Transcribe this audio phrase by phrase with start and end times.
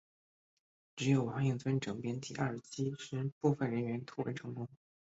[0.95, 4.67] 只有王应尊整编第二十七师部分人员突围成功。